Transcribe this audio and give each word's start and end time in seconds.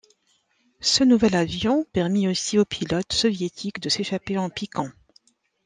Ce 0.79 1.03
nouvel 1.03 1.35
avion 1.35 1.85
permit 1.93 2.27
aussi 2.27 2.57
aux 2.57 2.65
pilotes 2.65 3.13
soviétiques 3.13 3.79
de 3.79 3.87
s'échapper 3.89 4.35
en 4.39 4.49
piquant. 4.49 4.89